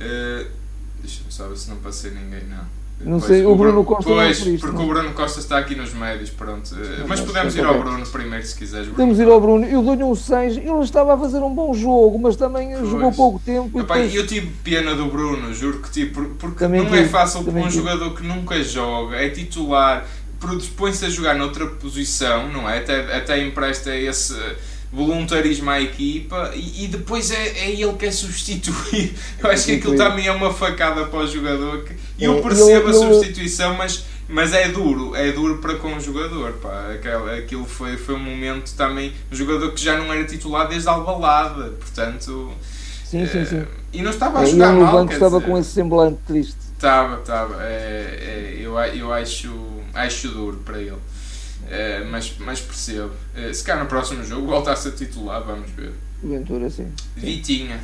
[0.00, 0.58] Uh,
[1.00, 2.77] Deixa-me saber se não passei ninguém, não.
[3.00, 4.84] Não sei, o Bruno, Costa pois, não é porque não.
[4.84, 6.74] o Bruno Costa está aqui nos médios, pronto.
[6.74, 8.88] Não, mas podemos ir ao Bruno primeiro se quiseres.
[8.88, 9.64] Podemos ir ao Bruno.
[9.64, 10.56] Eu dou-lhe um 6.
[10.56, 12.88] Ele estava a fazer um bom jogo, mas também pois.
[12.88, 13.78] jogou pouco tempo.
[13.78, 14.14] Epá, depois...
[14.14, 17.62] Eu tive pena do Bruno, juro que tive, porque também não é fácil para um
[17.62, 17.76] tive.
[17.76, 20.04] jogador que nunca joga, é titular,
[20.76, 22.78] põe-se a jogar noutra posição, não é?
[22.78, 24.34] Até, até empresta esse
[24.92, 29.14] voluntarismo à equipa e, e depois é, é ele que é substituído.
[29.38, 31.84] Eu acho que aquilo também é uma facada para o jogador.
[31.84, 36.52] Que, eu percebo a substituição, mas, mas é duro, é duro para com o jogador.
[36.54, 36.86] Pá.
[37.38, 39.12] Aquilo foi, foi um momento também.
[39.30, 42.52] Um jogador que já não era titular desde a Albalada, portanto.
[43.04, 43.64] Sim, sim, sim.
[43.92, 44.92] E não estava a é, jogar mal.
[44.92, 45.50] banco estava dizer.
[45.50, 46.58] com esse semblante triste.
[46.74, 47.62] Estava, estava.
[47.62, 49.54] É, é, eu, eu acho,
[49.94, 50.98] acho duro para ele.
[51.70, 53.10] É, mas, mas percebo.
[53.34, 55.92] É, se calhar no próximo jogo volta a ser titular, vamos ver.
[56.22, 56.88] Ventura, sim.
[57.16, 57.80] Vitinha.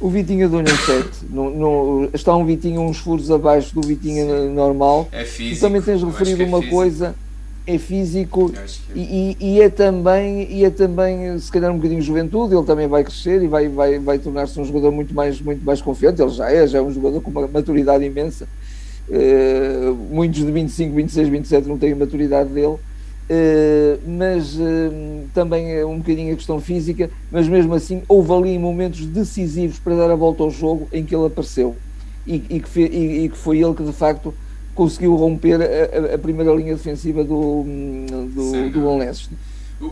[0.00, 1.26] O Vitinha do 7.
[1.28, 4.48] no, no, está um Vitinha uns furos abaixo do Vitinha sim.
[4.50, 5.08] normal.
[5.10, 5.56] É físico.
[5.56, 6.76] Tu também tens referido é uma físico.
[6.76, 7.14] coisa.
[7.66, 8.64] É físico é.
[8.94, 12.54] E, e, e, é também, e é também, se calhar, um bocadinho de juventude.
[12.54, 15.82] Ele também vai crescer e vai, vai, vai tornar-se um jogador muito mais, muito mais
[15.82, 16.22] confiante.
[16.22, 18.46] Ele já é, já é um jogador com uma maturidade imensa
[19.10, 22.78] Uh, muitos de 25, 26, 27 não têm a maturidade dele, uh,
[24.06, 27.10] mas uh, também é um bocadinho a questão física.
[27.30, 31.14] Mas mesmo assim, houve ali momentos decisivos para dar a volta ao jogo em que
[31.14, 31.76] ele apareceu
[32.26, 34.34] e, e, que, e, e que, foi ele que de facto
[34.74, 37.64] conseguiu romper a, a primeira linha defensiva do,
[38.34, 39.30] do, do Belenenses.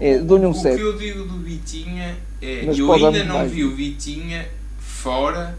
[0.00, 0.76] É, dou-lhe um o 7.
[0.76, 3.52] que eu digo do Vitinha é, Mas eu ainda não mais.
[3.52, 4.46] vi o Vitinha
[4.79, 5.57] fora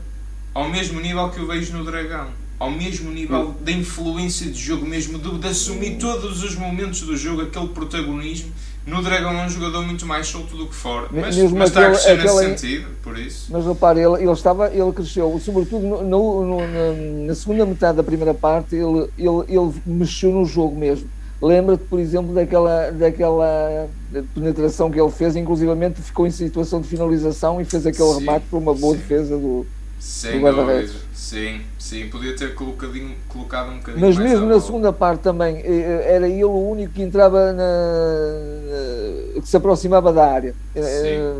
[0.53, 2.27] ao mesmo nível que eu vejo no Dragão.
[2.59, 7.15] Ao mesmo nível da influência de jogo, mesmo de, de assumir todos os momentos do
[7.15, 8.51] jogo, aquele protagonismo.
[8.85, 11.07] No Dragão é um jogador muito mais solto do que fora.
[11.11, 13.47] Mas, mesmo mas está a aquele- crescer nesse sentido, por isso.
[13.51, 17.97] Mas repare, ele, ele estava, ele cresceu, sobretudo no- no- no- na, na segunda metade
[17.97, 21.07] da primeira parte, ele, ele, ele mexeu no jogo mesmo.
[21.41, 23.87] Lembra-te, por exemplo, daquela, daquela
[24.33, 28.45] penetração que ele fez, inclusivamente ficou em situação de finalização e fez aquele Sim, remate
[28.49, 29.01] por uma boa sim.
[29.01, 29.65] defesa do.
[29.99, 30.87] Sem dúvida.
[31.13, 32.07] Sim, sim.
[32.09, 36.43] Podia ter colocadinho, colocado um bocadinho Mas mesmo na segunda parte também, eh, era ele
[36.43, 37.63] o único que entrava na.
[37.63, 40.55] na- que se aproximava da área.
[40.75, 41.33] Eh,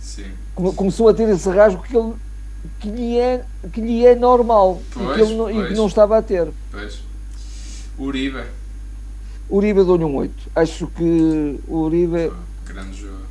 [0.00, 0.26] Sim.
[0.54, 2.12] come- começou a ter esse rasgo que, ele,
[2.80, 5.78] que, lhe, é, que lhe é normal e Pois, que, ele não, e que pois.
[5.78, 6.48] não estava a ter.
[6.70, 7.00] Pois.
[7.98, 8.42] Uribe.
[9.50, 10.48] Uribe dou-lhe um 8.
[10.54, 12.32] Acho que o Uribe.
[12.66, 13.23] Grande jogo.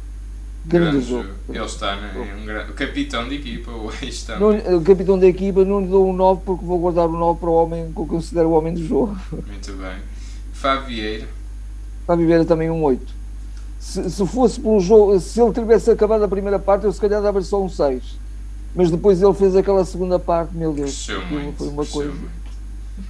[0.65, 1.29] Grande jogo.
[1.49, 3.91] Ele está né, um grande, o capitão de equipa, o
[4.25, 4.63] também.
[4.63, 7.39] Não, o capitão da equipa não lhe dou um 9 porque vou guardar o 9
[7.39, 9.17] para o homem que eu considero o homem do jogo.
[9.31, 9.97] Muito bem.
[10.53, 11.27] Fábio Vieira.
[12.07, 13.13] Para viver também um 8.
[13.79, 17.21] Se, se fosse pelo jogo, se ele tivesse acabado a primeira parte, eu se calhar
[17.21, 18.17] dava só um 6.
[18.73, 21.57] Mas depois ele fez aquela segunda parte, meu Deus, Cresceu muito.
[21.57, 22.11] foi uma coisa.
[22.11, 22.43] muito.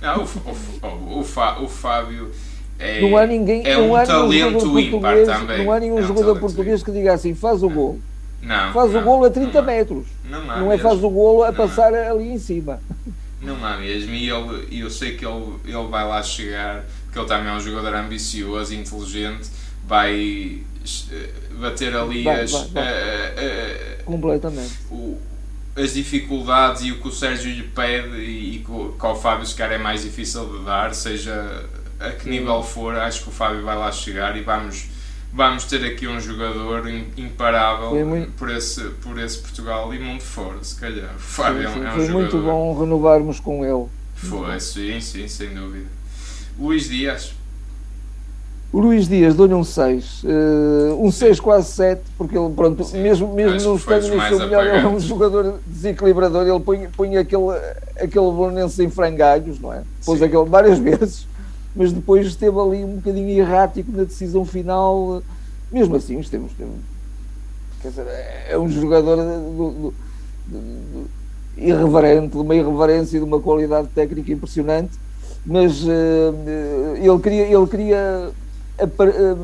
[0.01, 2.31] Não, o, o, o, o Fábio
[2.79, 5.65] é, Não há ninguém, é não um há talento português, também.
[5.65, 7.99] não há nenhum É um jogador português que diga assim, faz o gol.
[8.41, 10.05] Não, Faz não, o gol a 30 não metros.
[10.23, 12.79] Não, Não é faz o golo a passar ali em cima.
[13.41, 17.27] Não há mesmo, e ele, eu sei que ele, ele vai lá chegar, porque ele
[17.27, 19.49] também é um jogador ambicioso, inteligente,
[19.85, 20.61] vai
[21.11, 22.83] eh, bater ali Vai, as, vai, vai.
[22.85, 24.79] eh, eh, Completamente.
[24.89, 25.17] o-
[25.75, 29.19] as dificuldades e o que o Sérgio lhe pede e, e que, o, que ao
[29.19, 31.65] Fábio se calhar é mais difícil de dar, seja
[32.07, 34.85] a que nível for, acho que o Fábio vai lá chegar e vamos,
[35.31, 40.21] vamos ter aqui um jogador im- imparável muito- por, esse, por esse Portugal e mundo
[40.21, 41.15] fora, se calhar.
[41.15, 42.19] O Fábio é Sim, sim, é um foi jogador.
[42.21, 43.85] muito bom renovarmos com ele.
[44.15, 45.87] Foi, sim, sim, sem dúvida.
[46.59, 47.33] Luís Dias,
[48.71, 50.23] O Luís Dias dou-lhe um 6.
[50.97, 54.65] um 6 quase 7, porque ele, pronto, Sim, mesmo, mesmo não estando no seu melhor,
[54.65, 56.47] é um jogador desequilibrador.
[56.47, 57.43] Ele põe, põe aquele,
[57.97, 59.83] aquele Bolonense em frangalhos, não é?
[60.03, 60.25] Pôs Sim.
[60.25, 61.27] aquele várias vezes,
[61.75, 65.21] mas depois esteve ali um bocadinho errático na decisão final.
[65.71, 66.21] Mesmo assim,
[67.81, 68.05] quer dizer,
[68.49, 69.93] é um jogador do- do-
[70.47, 71.07] do-
[71.57, 74.91] irreverente, de uma irreverência e de uma qualidade técnica impressionante,
[75.45, 78.31] mas eh, ele queria, ele queria
[78.79, 79.35] eh,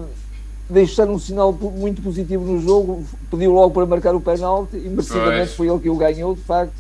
[0.70, 5.50] deixar um sinal muito positivo no jogo, pediu logo para marcar o penalti, e merecidamente
[5.56, 6.74] foi ele que o ganhou, de facto.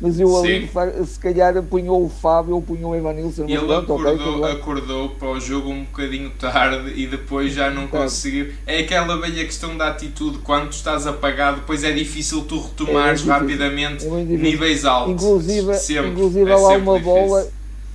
[0.00, 3.44] Mas eu ali, de se calhar, apunhou o Fábio ou punhou o Evanilson.
[3.46, 4.52] ele pronto, acordou, bem.
[4.52, 8.52] acordou para o jogo um bocadinho tarde e depois já não conseguiu.
[8.66, 13.26] É aquela velha questão da atitude, quando tu estás apagado, depois é difícil tu retomares
[13.26, 15.22] É rapidamente É níveis altos.
[15.22, 17.00] Inclusive, Sempre, inclusive é há uma difícil.
[17.02, 17.46] bola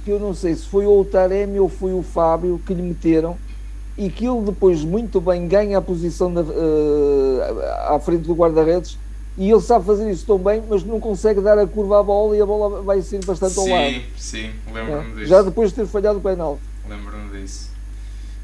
[0.03, 3.35] que eu não sei se foi o Taremi ou foi o Fábio que lhe meteram
[3.97, 8.99] e que ele depois muito bem ganha a posição da, eh, à frente do guarda-redes
[9.37, 12.35] e ele sabe fazer isso tão bem, mas não consegue dar a curva à bola
[12.37, 13.91] e a bola vai ser bastante ao lado.
[13.91, 15.25] Sim, sim, lembro-me É, disso.
[15.27, 16.59] Já depois de ter falhado o penal.
[16.87, 17.69] Lembro-me disso.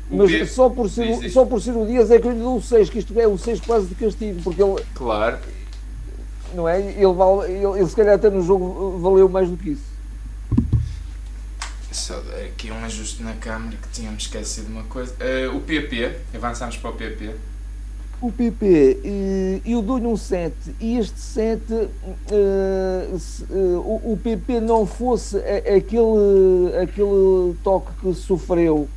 [0.09, 1.33] O Mas P- só por, ser, Diz, o- diz.
[1.33, 3.25] só por ser o Dias é que eu lhe dou o 6, que isto é
[3.25, 5.37] o 6 quase de castigo, porque ele, Claro.
[6.53, 6.81] não é?
[6.81, 9.91] Ele, vale, ele, ele se calhar até no jogo valeu mais do que isso.
[11.93, 15.13] Só aqui um ajuste na câmera que tínhamos esquecido uma coisa.
[15.19, 17.31] Eh, o PP, avançamos para o PP.
[18.21, 21.63] O PP, eh, eu dou-lhe um 7 e este 7,
[22.31, 28.87] eh, se, eh, o, o PP não fosse a- aquele, aquele toque que sofreu.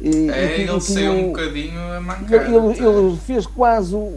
[0.00, 2.44] e É, que- ele saiu um bocadinho a mancar.
[2.52, 4.12] ele- ele fez quase, o,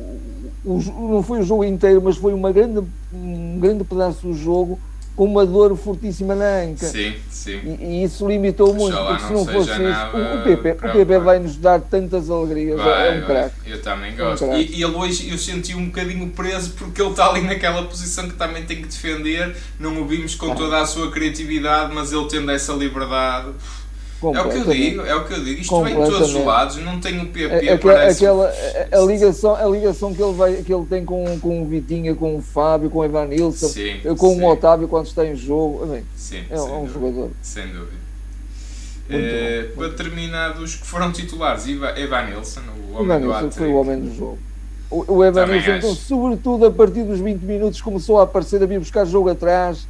[0.65, 0.81] o
[1.11, 2.83] não foi o jogo inteiro, mas foi uma grande,
[3.13, 4.79] um grande pedaço do jogo
[5.19, 6.85] com uma dor fortíssima na anca.
[6.85, 7.59] Sim, sim.
[7.81, 9.81] E, e isso limitou muito, porque se não não fosse isso,
[10.13, 11.17] o, o PP, o preocupante.
[11.25, 13.55] vai nos dar tantas alegrias, Vai, é um craque.
[13.65, 14.45] Eu também um gosto.
[14.45, 14.61] craque.
[14.71, 18.29] e, e ele hoje eu senti um bocadinho preso porque ele está ali naquela posição
[18.29, 19.57] que também tem que defender.
[19.77, 20.55] Não o vimos com Ah.
[20.55, 23.49] toda a sua criatividade, mas ele tendo essa liberdade.
[24.21, 25.61] É o que eu digo, é o que eu digo.
[25.61, 28.25] Isto vem de todos os lados, não tem o PP, É- aquela, parece.
[28.25, 28.53] aquela
[28.91, 32.13] a, a ligação, a ligação que ele, vai, que ele tem com, com o Vitinha,
[32.13, 34.41] com o Fábio, com o Evanilson, Sim, com sim.
[34.41, 36.93] o Otávio quando está em jogo, bem, Sim, é, um dúvida.
[36.93, 37.31] jogador.
[37.41, 37.99] Sem dúvida.
[39.09, 43.67] Eh, bom, para terminar, dos que foram titulares, Evanilson, o homem do Evanilson hat foi
[43.69, 44.37] o homem do jogo.
[44.91, 48.79] O, o Evanilson, então, sobretudo a partir dos 20 minutos, começou a aparecer, a vir
[48.79, 49.87] buscar jogo atrás,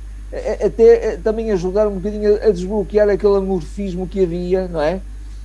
[0.65, 5.01] até a- também ajudar um bocadinho a, desbloquear aquele amorfismo que havia, não é?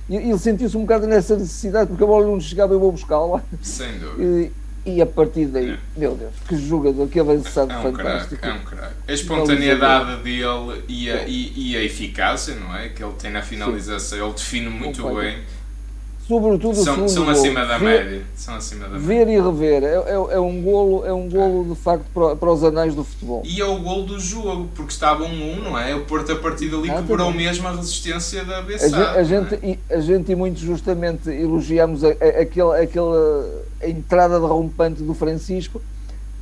[0.09, 3.41] ele sentiu-se um bocado nessa necessidade, porque a bola não chegava e eu vou buscá-la.
[3.61, 4.23] Sem dúvida.
[4.23, 4.51] E,
[4.97, 5.77] e, a partir daí, é.
[5.97, 8.39] meu Deus, que jogador, que avançado é um fantástico.
[8.39, 8.93] Crack, é um craque.
[9.07, 12.89] A espontaneidade dele e a, e, e, a eficácia, não é?
[12.89, 14.23] Que ele tem na finalização, Sim.
[14.25, 15.39] ele define muito bem
[16.27, 18.21] sobretudo são, são acima da ver, média.
[18.35, 19.33] São acima da ver média.
[19.33, 22.63] e rever é, é, é, um golo, é um golo de facto para, para os
[22.63, 23.43] anais do futebol.
[23.45, 25.95] E é o golo do jogo, porque estava 1-1, um, não é?
[25.95, 27.45] O Porto a partir dali ah, quebrou também.
[27.45, 28.97] mesmo a resistência da BSA.
[28.97, 29.95] A, a, gente, é?
[29.95, 35.81] a gente e muito justamente elogiamos a, a, aquela, aquela entrada derrompante do Francisco.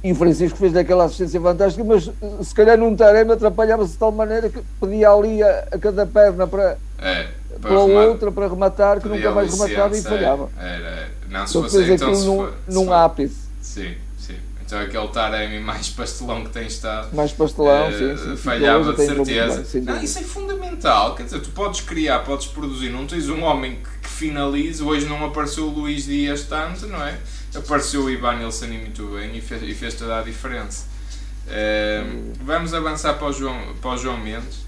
[0.01, 2.11] E o Francisco fez daquela assistência fantástica, mas
[2.45, 6.45] se calhar num Tarema atrapalhava-se de tal maneira que pedia ali a, a cada perna
[6.45, 7.27] para, é
[7.61, 10.49] para outra para rematar que nunca mais rematava e falhava.
[10.57, 13.35] Era, não se fosse então se num, num ápice.
[13.61, 14.35] Sim, sim.
[14.65, 17.15] Então aquele Taremi mais pastelão que tem estado.
[17.15, 18.35] Mais pastelão, uh, sim, sim.
[18.37, 19.65] Falhava de certeza.
[19.73, 21.15] Bem, não, isso é fundamental.
[21.15, 22.89] Quer dizer, tu podes criar, podes produzir.
[22.89, 24.83] Não tens um homem que, que finalize.
[24.83, 27.17] Hoje não apareceu o Luís Dias tanto, não é?
[27.55, 30.85] Apareceu o Ivan Nilsson muito bem e fez, e fez toda a diferença.
[31.45, 34.63] Uh, vamos avançar para o João, para o João Mendes.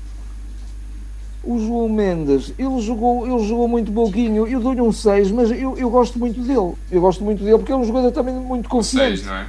[1.45, 5.77] O João Mendes, ele jogou, ele jogou muito pouquinho, eu dou-lhe um 6, mas eu,
[5.77, 6.73] eu gosto muito dele.
[6.91, 9.13] Eu gosto muito dele porque é um jogador também muito confiante.
[9.13, 9.47] O 6, não é?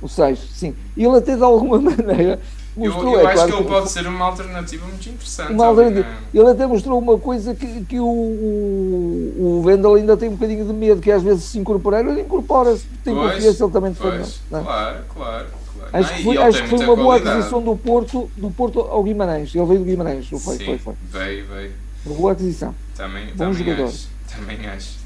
[0.00, 0.74] O 6, sim.
[0.96, 2.40] Ele até de alguma maneira
[2.76, 3.14] mostrou.
[3.14, 5.52] Eu, eu é, acho claro, que ele pode ser uma alternativa muito interessante.
[5.52, 6.06] Uma alternativa.
[6.32, 10.64] Ele até mostrou uma coisa que, que o, o, o Vendel ainda tem um bocadinho
[10.64, 14.40] de medo, que às vezes se incorporar, ele incorpora-se, tem pois, confiança, ele também defende.
[14.52, 14.60] É?
[14.60, 15.46] Claro, claro.
[15.94, 19.54] Acho que foi, acho que foi uma boa aquisição do Porto, do Porto ao Guimarães.
[19.54, 20.56] Ele veio do Guimarães, não foi?
[20.56, 20.94] Sim, foi, foi.
[21.08, 21.72] Veio, veio.
[22.04, 22.74] Uma boa aquisição.
[22.96, 23.88] Também, Bom também jogador.
[23.88, 24.98] Acho, também acho.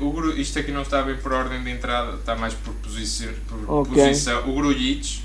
[0.00, 3.28] Uh, o, isto aqui não está bem por ordem de entrada, está mais por posição.
[3.46, 4.06] Por okay.
[4.06, 4.48] posição.
[4.48, 5.22] O Grujic.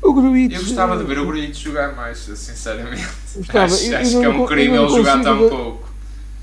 [0.00, 0.54] O Grujic.
[0.54, 3.04] Eu gostava de ver o Grujic jogar mais, sinceramente.
[3.34, 3.64] Gostava.
[3.64, 5.88] Acho, eu, acho eu que é um crime ele jogar tão pouco.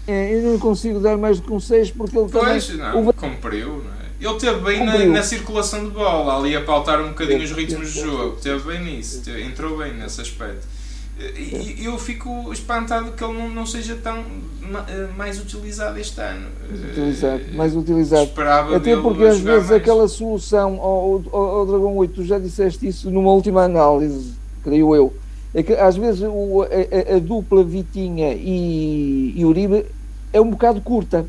[0.05, 2.81] É, eu não consigo dar mais do que um 6 porque ele pois, também.
[2.81, 3.13] Não, o...
[3.13, 3.92] cumpriu, não é?
[4.23, 7.93] Ele teve bem na, na, circulação de bola, ali a pautar um bocadinho os ritmos
[7.93, 8.37] do jogo.
[8.41, 10.65] Teve bem nisso, entrou bem nesse aspecto.
[11.19, 14.19] E eu fico espantado que ele não, não seja tão
[14.87, 16.47] eh, mais utilizado este ano.
[16.91, 18.23] Utilizado, eh, mais utilizado.
[18.23, 19.81] Esperava Até porque às vezes mais.
[19.81, 24.33] aquela solução ao, ao, ao, Dragão 8, tu já disseste isso numa última análise,
[24.63, 25.13] creio eu.
[25.53, 29.85] É que às vezes o, a, a, dupla Vitinha e, e Uribe
[30.31, 31.27] é um bocado curta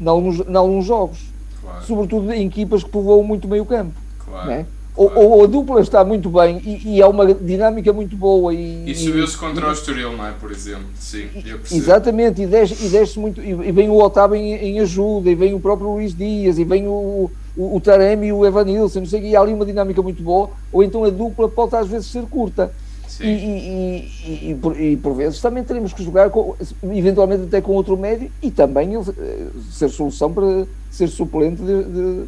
[0.00, 1.33] em alguns, em alguns jogos
[1.64, 1.84] claro.
[1.86, 3.94] sobretudo em equipas que povoam muito meio campo.
[4.24, 4.48] Claro.
[4.48, 4.66] Né?
[4.96, 8.54] Ou, ou, a dupla está muito bem e, e é uma dinâmica muito boa.
[8.54, 10.30] E, e subiu-se contra e, o Estoril, não é?
[10.30, 10.84] Por exemplo.
[10.94, 11.28] Sim,
[11.72, 13.40] Exatamente, e desce, e desce muito.
[13.40, 16.86] E, vem o Otávio em, em, ajuda, e vem o próprio Luís Dias, e vem
[16.86, 20.22] o, o, o Taremi e o Evanilson, não sei, e há ali uma dinâmica muito
[20.22, 20.50] boa.
[20.72, 22.72] Ou então a dupla pode às vezes ser curta.
[23.20, 27.72] E, e, e, por, e, por, vezes também teremos que jogar com, eventualmente até com
[27.72, 32.24] outro médio e também ele, eh, ser solução para ser suplente de, de,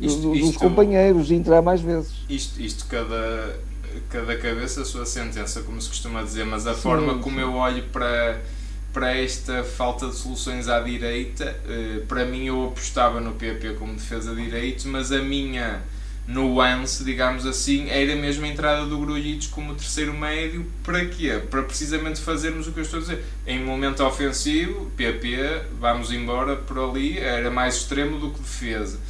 [0.00, 2.12] isto, dos isto, companheiros e entrar mais vezes.
[2.28, 3.58] Isto, isto cada,
[4.08, 7.54] cada cabeça a sua sentença, como se costuma dizer, mas a sim, forma como eu
[7.54, 8.40] olho para,
[8.92, 13.94] para esta falta de soluções à direita, eh, para mim eu apostava no PP como
[13.94, 15.82] defesa direito, mas a minha
[16.28, 20.66] nuance, digamos assim, era mesmo a entrada do Grujic como terceiro médio.
[20.84, 21.40] Para quê?
[21.50, 23.24] Para precisamente fazermos o que eu estou a dizer.
[23.46, 29.00] Em momento ofensivo, PP, vamos embora por ali, era mais extremo do que defesa.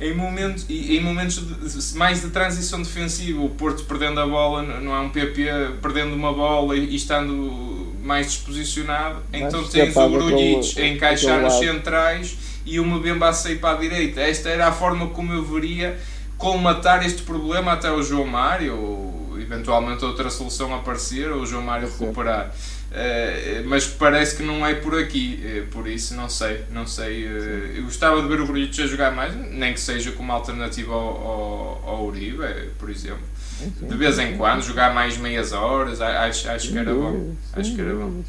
[0.00, 4.92] Em momentos, em momentos de, mais de transição defensiva, o Porto perdendo a bola, não
[4.92, 10.82] é um PP perdendo uma bola e, estando mais disposicionado, Mas então tens o Grujic
[10.82, 14.20] a encaixar nos centrais e o Mbemba a sair para a direita.
[14.20, 15.96] Esta era a forma como eu veria
[16.38, 21.62] colmatar este problema até o João Mário, ou eventualmente outra solução aparecer, ou o João
[21.62, 22.52] Mário recuperar.
[22.94, 27.26] Uh, mas parece que não é por aqui, uh, por isso não sei, não sei.
[27.26, 30.92] Uh, eu gostava de ver o Grujic a jogar mais, nem que seja como alternativa
[30.92, 33.34] ao, ao, ao Uribe, por exemplo.
[33.80, 37.34] De vez em quando, jogar mais meias horas, acho, acho que era bom.
[37.52, 38.22] Acho que era bom.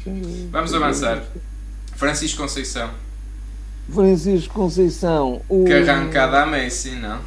[0.50, 1.22] Vamos avançar.
[1.94, 2.90] Francisco Conceição.
[3.92, 5.42] Francisco Conceição.
[5.48, 5.64] O...
[5.64, 7.20] Que arrancada a Messi, não?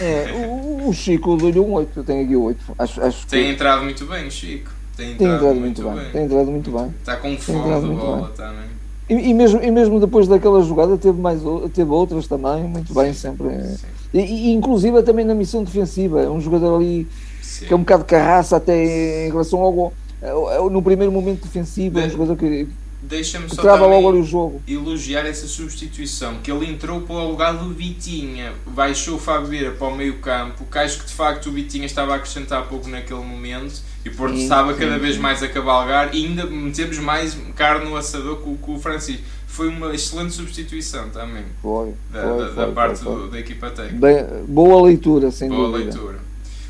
[0.00, 2.64] É, o, o Chico deu-lhe um 8, eu tenho aqui 8.
[2.78, 3.50] Acho, acho tem que...
[3.50, 4.70] entrado muito bem, Chico.
[4.96, 5.94] Tem entrado, tem entrado muito, bem.
[5.94, 6.10] bem.
[6.12, 6.94] Tem entrado muito bem.
[7.00, 8.80] Está com fome de bola também.
[9.08, 11.40] E, e, mesmo, e mesmo depois daquela jogada teve, mais,
[11.74, 13.48] teve outras também, muito bem, sempre.
[14.14, 17.08] E, e, inclusive também na missão defensiva, é um jogador ali
[17.42, 17.66] Sim.
[17.66, 19.92] que é um bocado carraça até em relação ao,
[20.70, 22.68] no primeiro momento defensivo, é um jogador que
[23.10, 24.62] deixa-me só Trava ali o jogo.
[24.66, 29.72] elogiar essa substituição, que ele entrou para o lugar do Vitinha, baixou o Fábio Vieira
[29.72, 32.88] para o meio campo, que acho que de facto o Vitinha estava a acrescentar pouco
[32.88, 35.20] naquele momento, e o Porto Sim, estava sim, cada vez sim.
[35.20, 39.22] mais a cavalgar, e ainda metemos mais carne no assador com, com o Francisco.
[39.46, 43.40] Foi uma excelente substituição também, Foi, da, foi, da, da foi, parte foi, do- da
[43.40, 43.98] equipa técnica.
[44.06, 45.90] Bem, boa leitura, sem Boa dúvida.
[45.90, 46.18] leitura.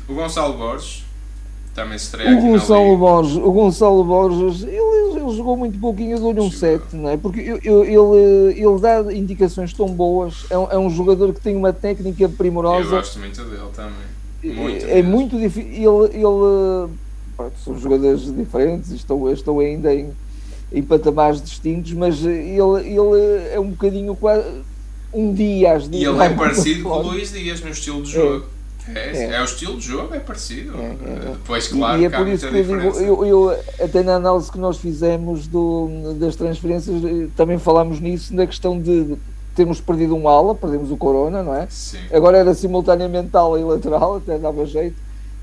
[0.09, 1.03] O Gonçalo Borges,
[1.73, 2.97] também estreia O Gonçalo.
[2.97, 6.59] Borges, o Gonçalo Borges, ele, ele jogou muito pouquinho, eu dou-lhe um Jogou.
[6.59, 7.17] 7, não é?
[7.17, 11.39] Porque eu- eu- ele, ele dá indicações tão boas, é um, é um jogador que
[11.41, 14.55] tem uma técnica Eu primorosa, gosto muito dele também.
[14.55, 15.71] Muito é muito difícil.
[16.05, 16.89] Ele, ele
[17.37, 20.09] pronto, são jogadores diferentes, estão, estão ainda em,
[20.73, 24.45] em patamares distintos, mas ele, ele é um bocadinho quase
[25.13, 28.45] um dia às E ele é parecido com o Luís Dias no estilo de jogo.
[28.45, 28.60] É,
[28.95, 29.35] É.
[29.35, 30.75] é o estilo de jogo, é parecido.
[30.77, 31.31] É, é, é.
[31.31, 34.15] Depois, claro, e é que há por isso que eu digo, eu, eu, até na
[34.15, 39.17] análise que nós fizemos do, das transferências, eh, também falámos nisso, na questão de,
[39.55, 41.67] termos perdido um ala, perdemos o Corona, não é?
[41.69, 41.99] Sim.
[42.11, 44.95] Agora era simultaneamente ala e lateral, até dava jeito,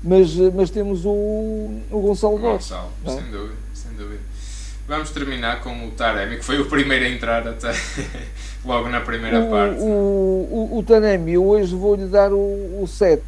[0.03, 2.69] mas, eh, mas temos o, o Gonçalo Borges.
[2.69, 3.09] Gonçalo, é?
[3.09, 4.21] sem dúvida, sem dúvida.
[4.87, 7.71] Vamos terminar com o Taremi, que foi o primeiro a entrar até
[8.65, 9.79] logo na primeira O, parte.
[9.79, 12.37] o, o, o Tanemi, eu hoje vou-lhe dar o,
[12.81, 13.21] o 7.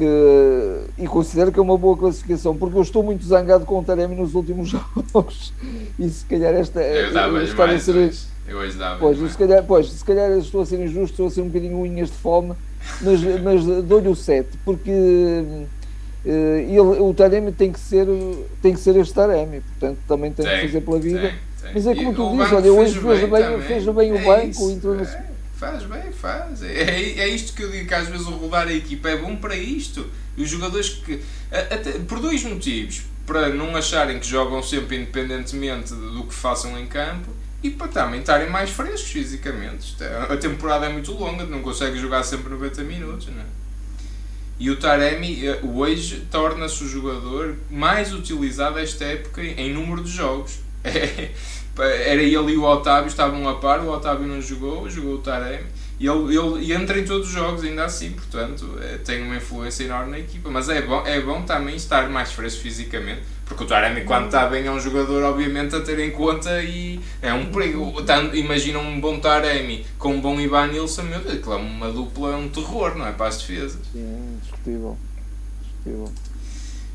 [0.00, 3.82] eh, e considero que é uma boa classificação, porque eu estou muito zangado com o
[3.84, 4.68] Taremi nos últimos
[5.12, 5.52] jogos.
[5.98, 6.80] E se calhar esta.
[6.80, 8.12] Eu dava-lhe estar a ser-.
[8.46, 11.26] Eu hoje dava Pois, eu se calhar, pois, se calhar estou a ser injusto, estou
[11.28, 12.52] a ser um bocadinho unhas de fome,
[13.00, 14.90] mas, mas dou-lhe o 7, porque
[16.24, 18.06] eh, ele, o Taremi tem que ser,
[18.60, 21.20] tem que ser este Taremi, portanto também tem, que fazer pela vida.
[21.20, 21.38] tem, tem.
[21.74, 23.62] Mas é como tu dizes, olha, hoje fez bem, também.
[23.66, 25.02] fez bem o É banco, isso, entrou no.
[25.02, 26.62] é, Faz bem, faz.
[26.62, 29.36] É, é isto que eu digo que às vezes o rodar a equipa é bom
[29.36, 30.06] para isto.
[30.36, 31.20] E os jogadores que.
[31.50, 33.02] Até, por dois motivos.
[33.26, 37.30] Para não acharem que jogam sempre independentemente do que façam em campo
[37.62, 39.94] e para também estarem mais frescos fisicamente.
[40.02, 43.44] É- a temporada é muito longa, não consegue jogar sempre 90 minutos, não é?
[44.58, 50.10] E o Taremi eh, hoje torna-se o jogador mais utilizado esta época em número de
[50.10, 50.58] jogos.
[50.84, 55.66] Era ele e o Otávio, estavam a par, o Otávio não jogou, jogou o Taremi.
[56.00, 59.36] E ele, ele e entra em todos os jogos, ainda assim, portanto, eh, tem uma
[59.36, 60.48] influência enorme na equipa.
[60.50, 64.46] Mas é bom, é bom também estar mais fresco fisicamente, porque o Taremi, quando está
[64.48, 67.94] bem, é um jogador, obviamente, a ter em conta e é um perigo.
[68.32, 72.32] Imagina um bom Taremi com um bom Ivan Nilsson, meu Deus, aquilo é uma dupla,
[72.32, 73.12] é um terror, não é?
[73.12, 73.78] Para as defesas.
[73.92, 74.96] Sim, discutível.
[75.60, 76.10] discutível.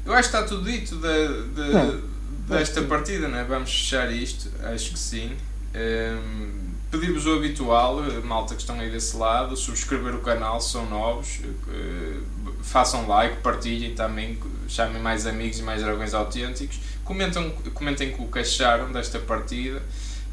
[0.04, 2.15] Eu acho que está tudo dito da.
[2.48, 3.44] Desta partida, não é?
[3.44, 5.36] Vamos fechar isto, acho que sim.
[5.74, 10.90] Ehm, Pedir-vos o habitual, malta que estão aí desse lado, subscrever o canal se são
[10.90, 12.20] novos, eh,
[12.62, 14.40] façam like, partilhem também,
[14.70, 19.84] chamem mais amigos e mais dragões autênticos, comentam, comentem o que acharam desta partida.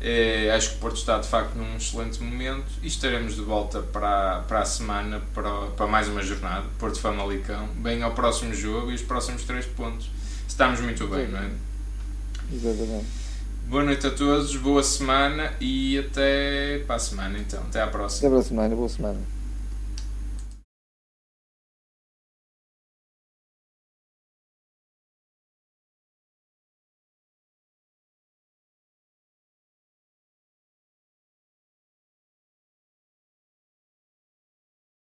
[0.00, 3.80] Eh, acho que o Porto está de facto num excelente momento e estaremos de volta
[3.80, 6.64] para, para a semana para, para mais uma jornada.
[6.78, 10.08] Porto Famalicão, bem ao próximo jogo e os próximos três pontos.
[10.46, 11.50] Estamos muito bem, não é?
[12.51, 13.07] Exatamente.
[13.68, 17.61] Boa noite a todos, boa semana e até para a semana então.
[17.61, 18.28] Até à próxima.
[18.28, 19.18] Até para a semana, boa semana.